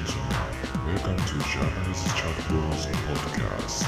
[0.00, 3.84] Ladies and gentlemen, welcome to Japanese Chat Bros Podcast.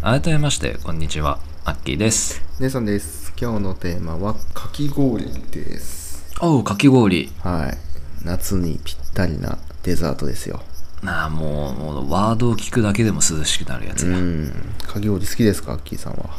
[0.00, 2.40] 改めましてこんにちはアッキーです。
[2.60, 3.32] 姉さんです。
[3.40, 6.32] 今日のテーマはかき氷です。
[6.40, 7.28] おうかき氷。
[7.42, 7.78] はい。
[8.24, 10.62] 夏にぴったりなデザートですよ。
[11.02, 14.52] なあもうもうワードを聞くだけでも涼しくなるやつや、うん。
[14.86, 16.30] かき氷好きですかアッキーさんは？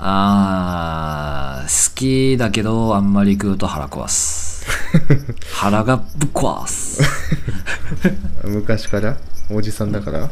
[0.00, 4.47] あー好きだけどあんまり食うと腹壊す
[5.52, 7.02] 腹がぶっ壊す。
[8.44, 9.16] 昔から？
[9.50, 10.30] おじさんだから？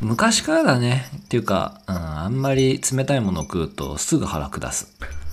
[0.00, 1.10] 昔からだね。
[1.16, 4.88] っていうか、うん、あんまり冷たいものを食うとすぐ腹下す。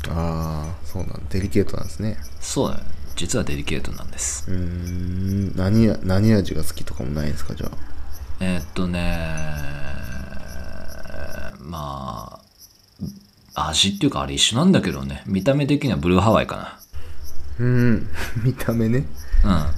[0.09, 2.17] ああそうなんデリケートなんですね。
[2.39, 2.83] そうだね。
[3.15, 4.49] 実はデリケートなんです。
[4.49, 5.55] うーん。
[5.55, 7.53] 何や何味が好きとかもないんですか？
[7.55, 7.71] じゃあ。
[8.39, 8.99] えーっとね
[11.59, 12.39] ま
[13.55, 15.23] あ味っていうかあれ一緒なんだけどね。
[15.27, 16.79] 見た目的にはブルーハワイか
[17.59, 18.07] うーん。
[18.43, 19.05] 見た目ね。
[19.43, 19.71] な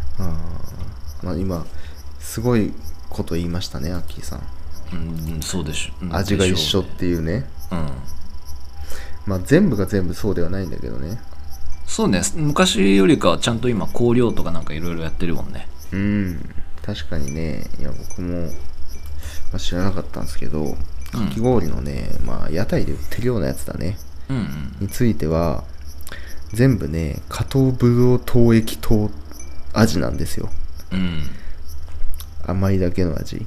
[1.24, 1.66] まあ今
[2.20, 2.74] すごい
[3.10, 4.42] こと言いましたねアッキーさん。
[4.92, 5.94] うん、うん、そうでしょ。
[6.02, 7.34] うん味が一緒っでしょていうね。
[7.34, 7.76] うねう。
[7.76, 7.92] ん。
[9.26, 11.20] まあ全部が全部そうではないんだけどね。
[11.86, 12.22] そうね。
[12.36, 15.68] 昔よりかはちゃんと今香料とかなんかいろいろやってるもんね。
[15.92, 16.50] うん。
[16.86, 17.70] 確かにね。
[17.80, 18.50] いや僕も、ま
[19.54, 20.76] あ、知らなかったんですけど
[21.12, 23.98] かき氷のね、まあ屋台で売ってるようなやつだね。
[24.30, 24.76] うんうん。
[24.82, 25.64] については
[26.54, 29.10] 全部ね加糖ブドウ糖液糖
[29.74, 30.50] 味なんですよ。
[30.92, 31.24] うん。
[32.46, 33.46] 甘いだけの味。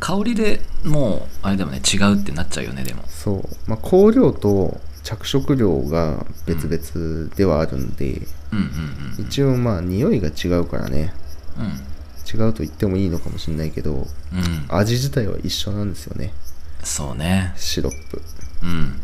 [0.00, 3.04] 香りでもうあれでもね違うってなっちゃうよねでも。
[3.06, 3.42] そう。
[3.66, 8.22] まあ香料と着色料が別々ではあるんで、
[9.18, 11.12] 一応まあ匂いが違うからね。
[11.56, 11.92] うん。
[12.32, 14.06] 違うと言ってもいいのかもしれないけどうん。
[14.68, 16.32] 味自体は一緒なんですよね。
[16.82, 17.52] そうね。
[17.56, 18.22] シロップ。
[18.62, 19.00] うん。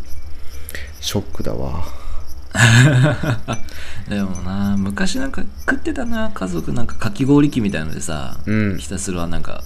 [1.01, 1.85] ショックだわ
[4.09, 8.79] でもな昔なんか食ってたな家族なんかかき氷機みたいのでさ、うん。
[8.79, 9.63] ひたすらなんか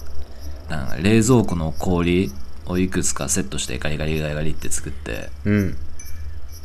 [0.69, 2.31] なんか冷蔵庫の氷
[2.65, 5.77] をいくつかセットしてガリガリガリガリって作ってうん。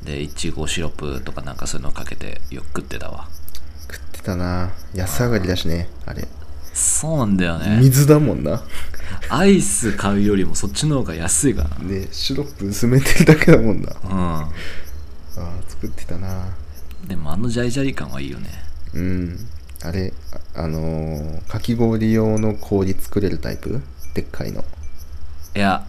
[0.05, 3.29] でいちごシロップとかなんかそういうのかけてよく食ってたわ。
[3.91, 4.71] 食ってたな。
[4.95, 6.27] 安上がりだしねあれ。
[6.75, 7.79] そうなんだよね。
[7.81, 8.63] 水だもんな。
[9.29, 13.89] アイス買うよりもそっちの方が安いかでシロップ薄めてるだけだもんな。
[13.89, 16.47] らあー作ってたな。
[17.03, 18.49] うんでもあのジャリジャリ感はいいよね。
[18.93, 19.39] うん。
[19.85, 20.13] あれ
[20.57, 23.81] あ、あのーかき氷用の氷作れるタイプ？
[24.15, 24.65] でっかいの。
[25.55, 25.85] いや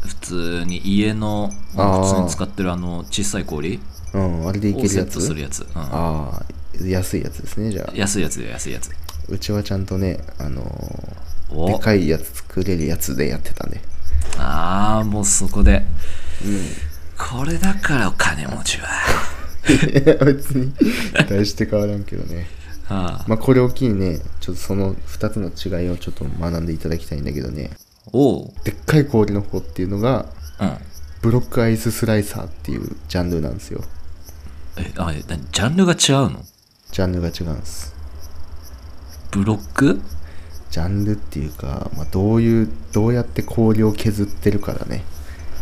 [0.00, 3.78] 普通に家の普通に使ってるあの小さい氷
[4.14, 5.20] うんあれでいけるやつ？
[5.20, 6.42] するやつ、うん、ああ
[6.82, 7.92] 安いやつですねじゃあ。
[7.94, 8.90] 安いやつだよ安いやつ。
[9.28, 11.66] うちはちゃんとねあのーお。
[11.66, 13.82] でかいやつ作れるやつでやってたね。
[14.38, 15.84] ああもうそこで、
[17.18, 18.88] これだからお金持ちは。
[19.68, 20.72] いや別に
[21.28, 22.46] 大して変わらんけどね。
[22.88, 23.24] ああ。
[23.28, 27.70] まあこれを機にねちょっとその2つの違いをちょっと学んでいただきたいんだけどね。
[28.12, 28.52] おう。
[28.64, 30.26] でっかい氷の方っていうのが
[30.60, 30.76] うん。
[31.22, 33.82] ブロックアイススライサーっていうジャンルなんですよ。
[34.76, 36.42] えあえなジャンルが違うの？
[36.92, 37.94] ジャンルが違うんです。
[39.30, 40.02] ブロック？
[40.70, 45.02] ジャンルっていうか、まあ、どういうどうやって氷を削ってるからね、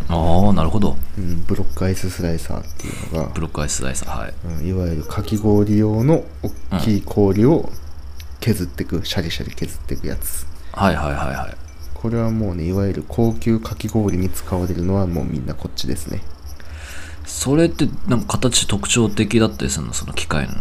[0.08, 0.96] ああなるほど。
[1.18, 4.34] うん、ブロックアイススライサーっていうのがブロックアイススライサーはい。
[4.60, 6.24] うん、いわゆるかき氷用の
[6.70, 7.70] 大きい氷を
[8.40, 10.46] 削っていく、シャリシャリ削っていくやつ。
[10.72, 11.56] はいはいはいはい。
[11.94, 16.20] これはもうねいわゆる高級かき氷に使われるのはもうみんなこっちですね。
[17.24, 19.92] それってなんか形特徴的だったりするの？
[19.92, 20.54] その機械の。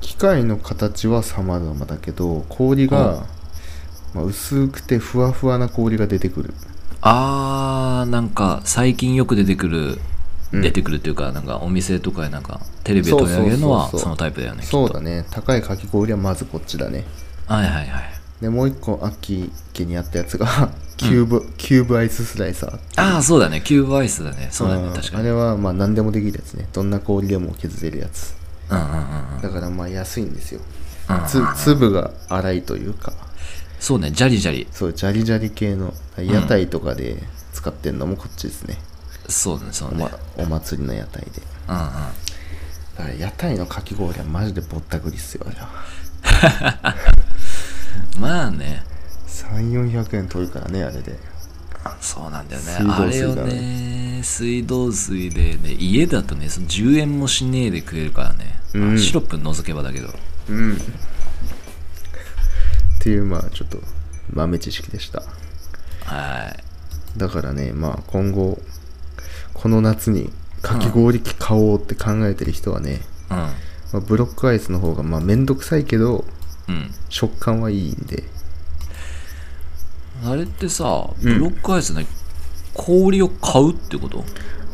[0.00, 3.24] 機械の形は様々だけど氷が、
[4.14, 6.54] まあ、薄くてふわふわな氷が出てくる
[7.02, 9.98] あーなんか最近よく出てくる
[10.52, 10.62] うん。
[10.62, 15.24] 出てくるっていうか、なんかお店とかでなんかテレビで取り上げるのはそのタイプだよねそうだね。
[15.30, 17.04] 高いかき氷はまずこっちだね。
[17.46, 18.02] はいはいはい。
[18.40, 20.46] でもう一個アッキー家にあったやつが
[20.98, 22.78] キューブ、キューブアイススライサー。
[22.96, 23.62] ああそうだね。
[23.64, 24.48] キューブアイスだね。
[24.50, 24.88] そうだね。
[24.88, 24.92] ん。
[24.92, 25.22] 確かに。
[25.22, 26.68] あれはまあ何でもできるやつね。
[26.72, 28.34] どんな氷でも削れるやつ。
[28.68, 28.96] うんうんうん
[29.36, 29.42] うん。
[29.42, 30.60] だからまあ安いんですよ。
[31.08, 31.26] うんうん。
[31.26, 33.12] つ粒が粗いというか
[33.82, 34.68] そうねジャリジャリ。
[34.70, 37.16] そうジャリジャリ系の屋台とかで
[37.52, 38.78] 使ってんのもこっちですね、
[39.28, 41.42] そうだねそうお,、ねま、お祭りの屋台で。
[41.68, 41.82] うんうん。
[41.82, 42.12] だか
[43.08, 46.94] ら屋台のかき氷はマジでぼったくりっすよあ
[48.20, 48.84] まあね。
[49.26, 51.18] 3400円取るからねあれで。
[52.00, 52.70] そうなんだよね。
[52.70, 58.98] 水道あれを水だねね水道水でね家だとねその10円もしねえで食えるからね、うん。
[59.00, 60.08] シロップ除けばだけど。
[60.50, 60.78] うん
[63.02, 63.78] っていうまあちょっと
[64.32, 65.24] 豆知識でした。
[66.04, 66.54] は
[67.16, 67.18] い。
[67.18, 68.60] だからねまあ今後
[69.54, 70.30] この夏に
[70.62, 73.50] かき氷機買おうって考えてる人はね、ま
[73.94, 76.24] あ、ブロックアイスの方がまあめんどくさいけど
[76.68, 76.74] うん。
[76.76, 78.22] うん食感はいいんで。
[80.24, 81.38] あれってさうん。
[81.38, 82.06] ブロックアイスね、
[82.72, 84.24] 氷を買うってこと？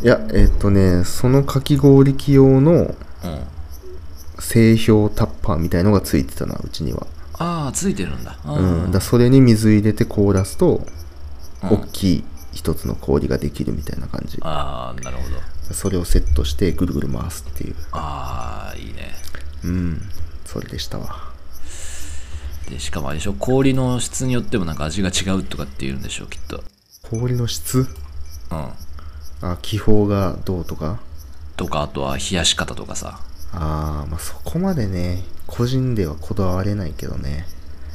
[0.03, 2.95] いやえっとねそのかき氷機用のうん。
[4.39, 7.07] 製氷タッパーみたいのがついてたなうちには
[7.39, 8.37] ああついてるんだ。
[8.45, 10.87] ううん、だそれに水入れて凍らすと、
[11.63, 11.69] うん。
[11.71, 14.39] 大きい一つの氷ができるみたいな感じ。
[14.43, 15.23] ああなるほ
[15.69, 15.75] ど。
[15.75, 17.77] それをセットしてぐるぐる回すっていう。
[17.93, 19.15] ああいいね。
[19.65, 20.03] うん。
[20.45, 21.29] それでしたわ。
[22.69, 23.35] でしかもあれでしょ？
[23.35, 26.63] 氷の質によってもなんか味が違うとかって言うんでしょきっと。
[27.11, 27.87] 氷の質？
[28.51, 28.69] うん。
[29.41, 30.99] あ気泡がどうとか？
[31.57, 33.21] とかあとは冷やし方とかさ。
[33.53, 37.47] あーまあそこまでね個人ではこだわれないけどね。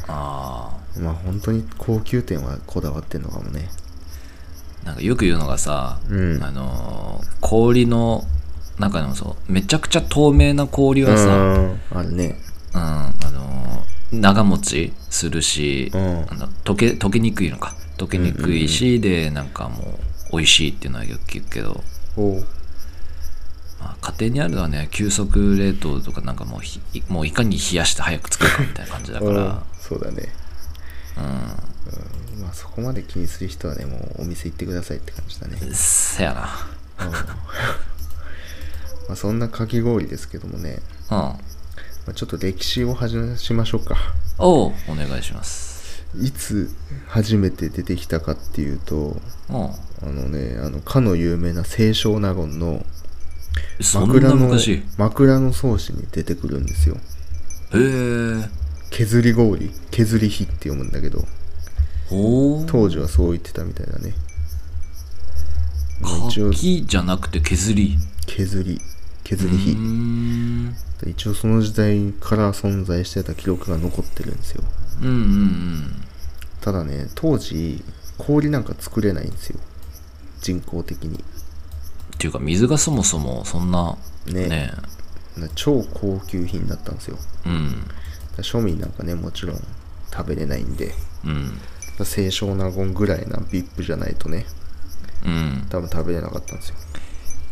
[0.07, 3.69] あまあ本当に高級店はこだわってんのかもね。
[4.83, 6.43] あなんかよく言うのがさ、うん。
[6.43, 8.25] あのー氷の
[8.79, 12.35] 中でもそうめちゃくちゃ透明な氷はさ、うんあるね。
[12.73, 16.25] うん、あのー長持ちするし、うん。
[16.29, 17.75] あの溶け溶けにくいのか。
[17.97, 19.99] 溶けにくいし、でなんかも
[20.31, 21.83] う美味しいっていうのはよく聞くけど、
[24.23, 26.79] おうまあ、家庭にあるのはね急速冷凍とかなんかもうひ
[27.09, 30.33] もういかに冷やして早く作るかみたいな感じだか うんら、そうだね。
[31.17, 31.27] うん、う
[32.39, 32.41] ん。
[32.41, 35.57] まあそこまで気にする人はねもうお店行ってくださいって感じだね。
[35.73, 36.67] せやな。
[39.07, 40.81] まあそんなかき氷ですけどもね、
[41.11, 41.17] うん。
[41.17, 41.37] ま
[42.09, 43.97] あ、ちょっと歴史を話しましょうか。
[44.37, 46.03] おうお願いします。
[46.21, 46.73] いつ
[47.07, 49.69] 初めて出てきたかっていうとうん。
[50.03, 52.85] あのねあのかの有名な清少納言の
[53.81, 54.71] そん枕のな昔？
[54.73, 56.97] へ枕草子に出てくるんですよ。
[57.73, 58.49] え。
[58.89, 61.25] 削り氷削り火って読むんだけど
[62.67, 64.13] 当時はそう言ってたみたいだね。
[65.99, 67.97] まあ一応柿じゃなくて削り？
[68.27, 68.79] 削り
[69.23, 69.71] 削り火。
[69.71, 70.75] ん。
[71.07, 74.63] 一応その時代から存在してた記録が残ってるんですよ。
[75.01, 76.03] うんうんうん。
[76.61, 77.83] ただね当時
[78.19, 79.59] 氷なんか作れないんですよ。
[80.41, 81.23] 人工的に
[82.13, 83.95] っていうか水がそもそもそんな
[84.27, 84.47] ね。
[84.47, 84.71] ね。
[85.37, 87.17] な超高級品だったんですよ。
[87.45, 87.87] うん。
[88.37, 89.57] 庶民なんかねもちろん
[90.11, 90.93] 食べれないんで。
[91.25, 91.59] うん。
[92.05, 94.45] 清少納言ぐらいな VIP じゃないとね
[95.25, 95.67] うん。
[95.69, 96.75] 多分食べれなかったんですよ。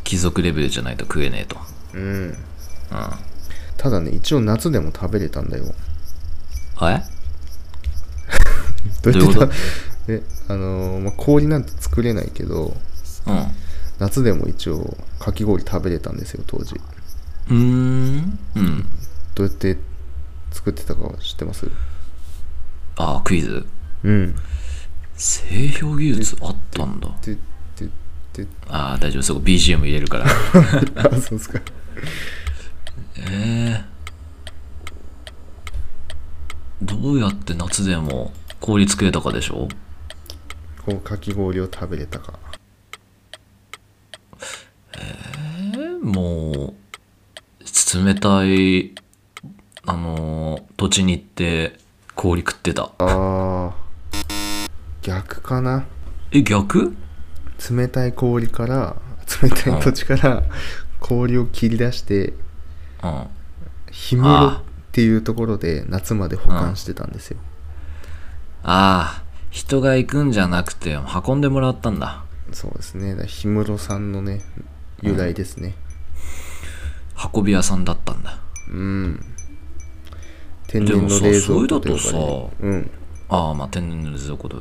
[0.04, 1.58] 貴族レベルじゃないと食えねえと。
[1.94, 2.04] うん。
[2.04, 2.36] うん。
[3.78, 5.66] ただね一応夏でも食べれたんだよ。
[6.75, 7.04] はい
[9.04, 9.52] どうどういうこと？
[10.08, 12.75] えあのーまあ、氷なんて作れないけど
[13.28, 13.48] うん
[14.01, 16.74] 夏でも一応かき氷食べれたんですよ当時。
[16.75, 18.39] うーん。
[18.56, 18.86] うん。
[19.36, 19.77] どうやって
[20.50, 21.69] 作ってたか知ってます？
[22.98, 23.63] ああクイズ。
[24.03, 24.36] うん。
[25.13, 27.09] 製氷技術あったんだ。
[28.69, 29.24] ああ大丈夫。
[29.24, 30.25] そこ BGM 入れるから。
[30.98, 31.62] あそうですか。
[33.18, 33.86] ええ
[36.81, 39.67] どうやって夏でも氷作れたかでしょ？
[40.84, 42.39] こうかき氷を食べれたか
[44.98, 48.93] えもう冷たい
[49.86, 51.77] あのー土地に行って
[52.15, 52.91] 氷食ってた。
[52.98, 53.71] あー。
[55.03, 55.86] 逆かな？
[56.31, 56.95] え逆？
[57.69, 58.95] 冷たい氷から
[59.41, 60.43] 冷たい土地から
[61.00, 62.33] 氷を切り出して
[63.03, 63.27] うん。
[64.10, 67.38] 氷室っていうところで夏まで保管してたんですよ。
[68.63, 72.24] ああ人が行くんじゃなくて運んでもらったんだ。
[72.51, 73.15] そうですね。
[73.15, 74.41] 氷室さんのね
[75.01, 75.75] 由来ですね。
[77.34, 78.39] 運び屋さんだったんだ。
[78.72, 79.20] うん。
[80.67, 82.91] 天然の冷蔵庫と呼ばれるでもさそれだとさうん。
[83.29, 84.55] ああまあ天然の冷蔵庫で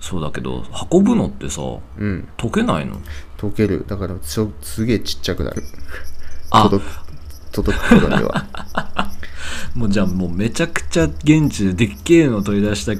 [0.00, 1.62] そうだけど運ぶのってさ
[1.98, 2.28] うん。
[2.36, 3.00] 溶けないの？
[3.38, 3.84] 溶ける。
[3.86, 5.62] だからちょすげえちっちゃくなる。
[6.50, 6.62] あ。
[6.64, 6.90] 届く
[7.52, 8.46] 届く頃には。
[9.74, 12.92] もうじゃあもうめちゃくちゃ現地ででっけえの取り出した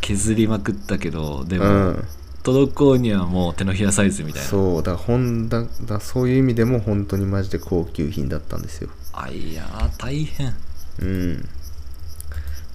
[0.00, 2.04] 削りまくったけどでも、うん
[2.42, 5.66] 届こうにはもう手のひらサイズみたいなそうだからほんだ
[6.00, 9.64] そういう意味でも本当にマジで高級品だったんですよあいや
[9.98, 10.54] 大変
[11.00, 11.48] うん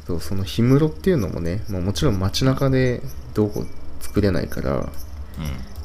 [0.05, 3.01] そうその氷室っていうのもね、まあ、もちろん街中で
[3.33, 3.65] どこ
[3.99, 4.87] 作れないからうん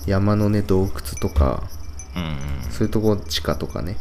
[0.07, 1.65] 山のね洞窟とか
[2.17, 3.97] うんうんそういうとこ地下とかね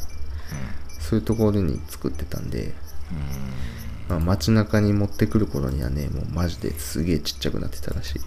[0.97, 2.73] うんそういうところに作ってたんで
[3.11, 3.71] うん
[4.11, 8.19] まあ、街中に持ってくる頃にはねもうマジですげえちっちゃくなってたらしい、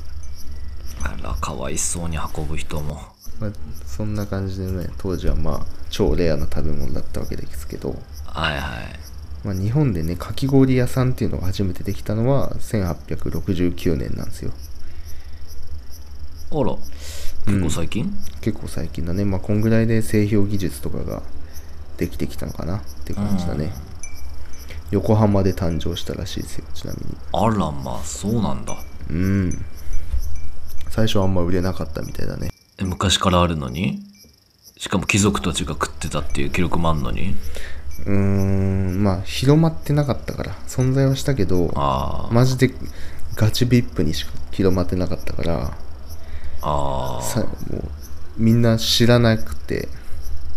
[1.05, 3.01] あらかわいそうに運ぶ人も。
[3.41, 3.51] まあ、
[3.87, 8.61] そんな感じでね当時はまあ超レアな食べ物だったわけですけど、はいはい。
[9.45, 14.53] まあ、日本でねかき氷屋さんっていうのが初めてできたのは1869年なんですよ。
[16.51, 16.77] あら
[17.47, 19.25] 結構最近、結構最近だね。
[19.25, 21.23] まあこんぐらいで製氷技術とかが
[21.99, 23.73] できてきたのかなって感じだね、
[24.91, 27.17] 横浜で誕生したらしいですよちなみに。
[27.33, 28.77] あらまあそうなんだ。
[29.11, 29.65] うん
[30.95, 32.53] 最初はあんま売れなかったみたいだね。
[32.79, 33.99] え昔からあるのに？
[34.77, 37.35] しかも貴族たちが食ってたっていう記録もあんのに？
[38.07, 41.73] うーんまあ広まってなかったから存在はしたけど
[42.31, 42.73] マジで
[43.35, 45.77] ガチ VIP にしか広まってなかったから
[46.63, 47.91] あさもう
[48.37, 49.89] みんな知らなくて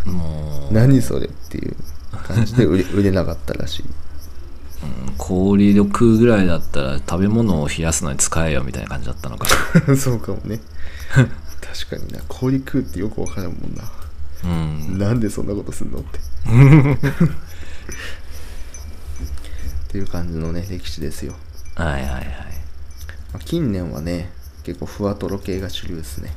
[0.06, 1.76] あもう、何それっていう
[2.12, 3.86] 感じで売れ売れなかったらしい
[4.84, 5.14] うん。
[5.18, 9.48] 氷で食うぐらいだったら食べ物を冷やすのに使えよみたいな感じだったのか
[9.98, 10.60] そうかもね。
[11.62, 12.20] 確かにな。
[12.28, 13.84] 氷食うってよくわからんもんな、
[14.44, 14.98] うん。
[14.98, 16.20] なんでそんなことすんのって。
[19.88, 21.34] っていう感じのね歴史ですよ、
[21.76, 22.26] はいはいはい。
[23.34, 24.32] まあ近年はね
[24.64, 26.34] 結構ふわとろ系が主流ですね。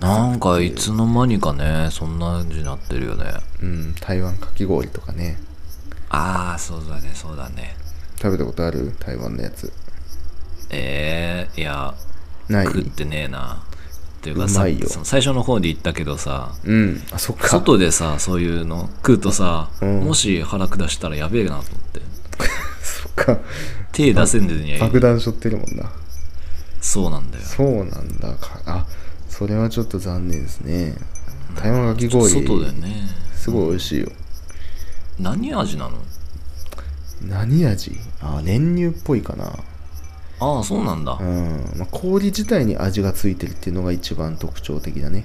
[0.00, 3.32] なんか系いつの間にかねそんな感じになってるよね。
[3.62, 5.38] うん台湾かき氷とかね
[6.10, 7.76] ああそうだねそうだね。
[8.16, 8.92] 食べたことある？
[8.98, 9.72] 台湾のやつ。
[10.70, 11.94] ええいや
[12.48, 12.66] ない？
[12.66, 13.62] 食ってねえな。
[14.18, 14.66] っていうかさ
[15.04, 17.02] 最初の方で言ったけどさうん。
[17.12, 17.48] あそっか。
[17.48, 20.00] 外でさそういうの食うとさ、うん。
[20.00, 22.00] もし腹下したらやべえなと思って。
[22.82, 23.38] そっか。
[23.92, 25.90] 手出せんでにゃ爆弾背負ってるもんな。
[26.80, 27.44] そうなんだよ。
[27.44, 28.34] そうなんだ。
[28.34, 28.86] かあ
[29.28, 30.96] それはちょっと残念ですね。
[31.54, 32.28] 台湾かき氷。
[32.28, 33.08] 外でね。
[33.36, 34.10] すごい美味しいよ
[35.20, 35.98] 何味なの？
[37.22, 37.92] 何味？
[38.20, 39.52] あ練乳っぽいかな。
[40.40, 45.24] ああそうなんだ、うん、まあ、氷自体に味がついてるっていうのが一番特徴的だね。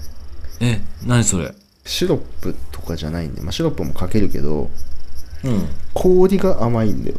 [0.59, 1.53] え何それ？
[1.85, 4.71] シロップとかじゃないんで、まあ、シロップもかけるけど
[5.43, 5.67] うん。
[5.93, 7.17] 氷が甘いんだよ。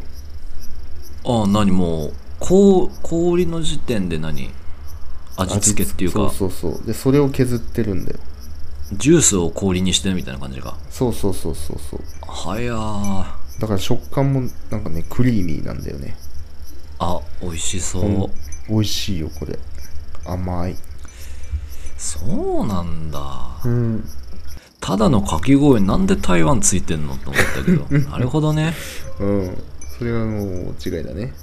[1.23, 4.49] ああ何もうこう氷の時点で何？
[5.37, 6.29] 味付けっていうか。
[6.31, 6.85] そうそうそう。
[6.85, 8.19] でそれを削ってるんだよ
[8.93, 10.77] ジュースを氷にしてるみたいな感じか。
[10.89, 12.01] そうそうそうそうそう。
[12.27, 13.61] はやー。
[13.61, 16.15] だから食感もなんかねクリーミーなんだよね。
[16.99, 18.31] あ美味しそう、うん
[18.67, 19.59] 美味しいよこれ。
[20.25, 20.75] 甘い。
[21.97, 23.57] そうなんだ。
[23.63, 24.03] うん。
[24.79, 27.85] ただのかき氷なんで台湾ついてんのと思ったけど。
[28.09, 28.73] なるほどね。
[29.19, 29.63] うん。
[29.97, 31.33] それはもう違いだね。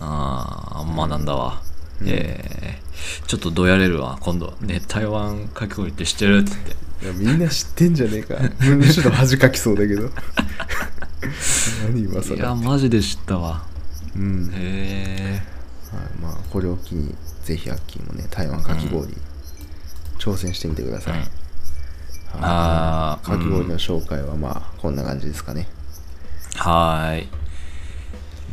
[0.00, 1.60] ああ学んだわ、
[2.04, 2.87] えー、
[3.26, 4.18] ちょっとどやれるわ。
[4.20, 6.88] 今度ね台湾かき氷って知ってるって言って。
[7.04, 8.36] いやみんな知ってんじゃねえか。
[8.64, 10.10] むしろ恥かきそうだけど。
[11.86, 12.34] 何今更。
[12.34, 13.64] いやマジで知ったわ。
[14.16, 14.50] うん。
[14.52, 15.42] へえ。
[15.94, 17.14] はい、まあこれを機に
[17.44, 19.14] ぜひアッキーもね台湾かき氷、
[20.18, 21.20] 挑戦してみてください、うん。
[21.20, 21.28] はい。
[22.42, 25.66] あーかき氷の紹介はまあこんな感じですかね、
[26.56, 27.28] はーい。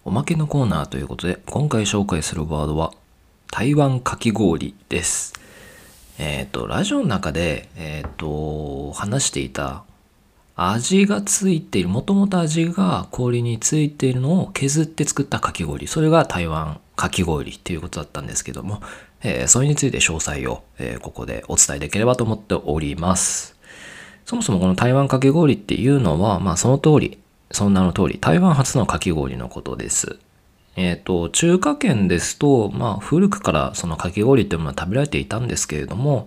[0.05, 2.93] おまけのコーナーということで、今回紹介するワードは、
[3.51, 5.33] 台湾かき氷です。
[6.19, 9.83] えっ、と、ラジオの中で、えっ、と、話していた、
[10.55, 15.87] 味がついている、もともと味が氷についているのを削って作ったかき氷。
[15.87, 18.83] それが台湾かき氷っていうことだったんですけども、
[19.21, 23.55] えーそれについて詳細を、えーここでお伝えできればと思っております。
[24.25, 27.17] そもそもこの台湾かき氷っていうのは、まあその通り、
[27.51, 30.19] その名の通り、台湾初のかき氷のことです。
[30.75, 36.25] えっ、と、中華圏ですと、まあ古くからそのかき氷っていうものは食べられていたんですけれども、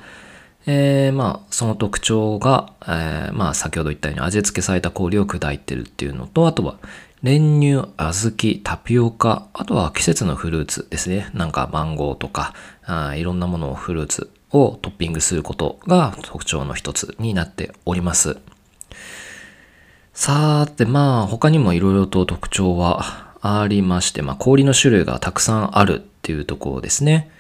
[0.67, 6.77] えーまあその特徴が、えーまあ先ほど言ったように味付けされた氷を砕いてるっていうのと、あとは
[7.23, 11.31] 練乳、小豆、タピオカ、あとは季節のフルーツですね。
[11.35, 12.53] なんかマンゴーとか、
[12.85, 18.39] あいろんなものをフルーツをトッピングすることが特徴の一つになっております。
[20.15, 27.31] さーて、まあ、他にもいろいろと特徴はありまして、まあ、氷の種類がたくさんあるっていうところですね。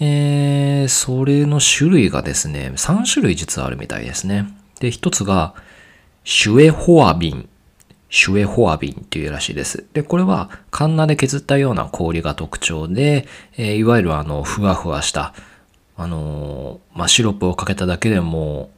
[0.00, 4.46] えー、それの種類がですね、3種類実はあるみたいですね。
[4.80, 5.54] で、一つが、
[6.24, 7.48] シュエホアビン。
[8.10, 9.86] シュエホアビンっていうらしいです。
[9.92, 13.26] で、これはカンナで削ったような氷が特徴で、
[13.56, 15.32] えーいわゆるあの、ふわふわした、
[15.96, 18.70] あのーまあ、シロップをかけただけでも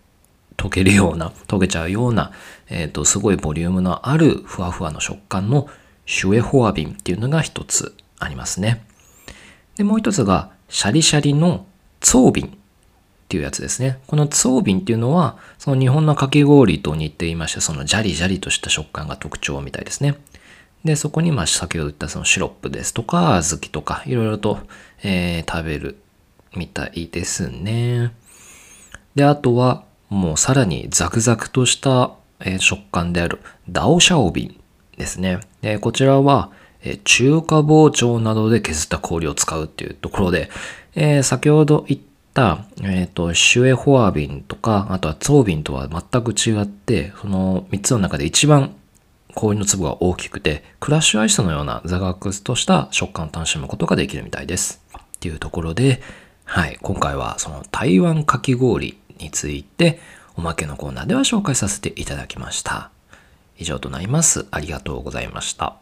[0.57, 2.31] 溶けるような、溶けちゃうような、
[2.69, 5.69] えっ、と、すごいボリュームのあるふわふわの食感の
[6.05, 8.85] シュエホアビンっていうのが一つありますね。
[9.77, 11.67] で、もう一つが、シャリシャリの
[12.01, 12.59] ツォービン
[13.33, 13.99] っていうやつですね。
[14.09, 20.17] このツォービンっていうのは、その日本のかき氷と似ていまして、そのジャリジャリとした食感が特徴みたいですね。
[20.85, 24.59] で、そこに、まあ、先ほど言ったそのシロップですとか、小豆とか、いろいろと、
[25.03, 25.97] えー食べる
[26.55, 28.13] みたいですね。
[29.15, 32.11] で、あとは、もうさらにザクザクとした、
[32.41, 34.61] えー食感であるダオシャオビン
[34.99, 35.41] ですね。
[35.63, 36.51] で、こちらは、
[36.83, 40.51] えー中華包丁などで削った氷を使うっていうところで、
[40.95, 42.12] えー先ほど言った、
[42.83, 48.75] えっ、と、シュエホアビンとか、あとはツォービンとは全く違って、その3つの中で一番
[49.35, 54.83] 氷の粒が大きくて、クラッシュアイスのようなザガクスとした食感を楽しむことができるみたいです。
[54.97, 56.01] っていうところで、
[56.45, 60.01] はい、今回はその台湾かき氷について、
[60.37, 62.91] おまけのコーナーでは紹介させていただきました。
[63.59, 64.47] 以上となります。
[64.51, 65.82] ありがとうございました。